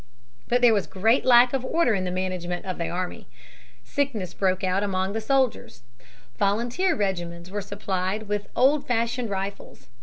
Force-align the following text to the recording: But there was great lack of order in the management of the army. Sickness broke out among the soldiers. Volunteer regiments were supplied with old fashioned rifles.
But 0.47 0.63
there 0.63 0.73
was 0.73 0.87
great 0.87 1.25
lack 1.25 1.53
of 1.53 1.63
order 1.63 1.93
in 1.93 2.05
the 2.05 2.09
management 2.09 2.65
of 2.65 2.79
the 2.79 2.89
army. 2.89 3.27
Sickness 3.83 4.33
broke 4.33 4.63
out 4.63 4.81
among 4.81 5.13
the 5.13 5.21
soldiers. 5.21 5.83
Volunteer 6.39 6.95
regiments 6.95 7.51
were 7.51 7.61
supplied 7.61 8.23
with 8.27 8.47
old 8.55 8.87
fashioned 8.87 9.29
rifles. 9.29 9.89